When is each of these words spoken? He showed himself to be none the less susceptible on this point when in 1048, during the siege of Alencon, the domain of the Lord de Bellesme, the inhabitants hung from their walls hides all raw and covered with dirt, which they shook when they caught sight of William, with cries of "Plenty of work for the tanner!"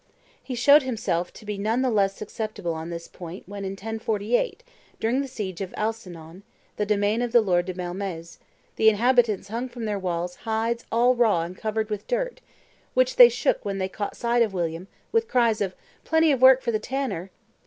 He 0.41 0.55
showed 0.55 0.81
himself 0.81 1.31
to 1.33 1.45
be 1.45 1.59
none 1.59 1.83
the 1.83 1.91
less 1.91 2.15
susceptible 2.17 2.73
on 2.73 2.89
this 2.89 3.07
point 3.07 3.47
when 3.47 3.63
in 3.63 3.73
1048, 3.73 4.63
during 4.99 5.21
the 5.21 5.27
siege 5.27 5.61
of 5.61 5.75
Alencon, 5.77 6.41
the 6.77 6.87
domain 6.87 7.21
of 7.21 7.31
the 7.33 7.39
Lord 7.39 7.67
de 7.67 7.73
Bellesme, 7.75 8.39
the 8.77 8.89
inhabitants 8.89 9.49
hung 9.49 9.69
from 9.69 9.85
their 9.85 9.99
walls 9.99 10.37
hides 10.37 10.85
all 10.91 11.13
raw 11.13 11.43
and 11.43 11.55
covered 11.55 11.91
with 11.91 12.07
dirt, 12.07 12.41
which 12.95 13.17
they 13.17 13.29
shook 13.29 13.63
when 13.63 13.77
they 13.77 13.87
caught 13.87 14.17
sight 14.17 14.41
of 14.41 14.53
William, 14.55 14.87
with 15.11 15.27
cries 15.27 15.61
of 15.61 15.75
"Plenty 16.03 16.31
of 16.31 16.41
work 16.41 16.63
for 16.63 16.71
the 16.71 16.79
tanner!" 16.79 17.29